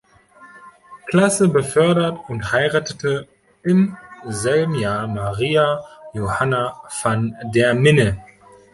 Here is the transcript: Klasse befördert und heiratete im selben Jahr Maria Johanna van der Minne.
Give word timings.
Klasse 1.09 1.47
befördert 1.47 2.27
und 2.27 2.51
heiratete 2.51 3.27
im 3.61 3.95
selben 4.25 4.73
Jahr 4.73 5.05
Maria 5.07 5.85
Johanna 6.13 6.81
van 7.03 7.35
der 7.53 7.75
Minne. 7.75 8.19